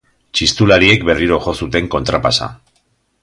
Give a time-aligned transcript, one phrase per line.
[0.37, 2.51] Txistulariek berriro jo zuten kontrapasa